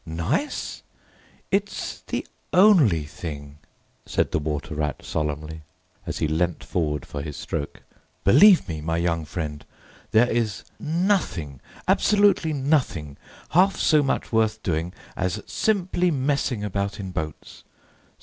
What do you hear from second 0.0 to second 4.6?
"Nice? It's the only thing," said the